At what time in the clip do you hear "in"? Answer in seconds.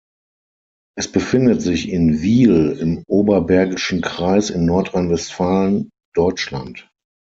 1.87-2.23, 4.49-4.65